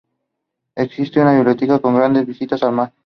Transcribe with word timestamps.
Existe 0.73 1.19
una 1.21 1.35
biblioteca 1.35 1.77
con 1.77 1.95
grandes 1.95 2.25
vistas 2.25 2.63
al 2.63 2.71
mar. 2.73 2.91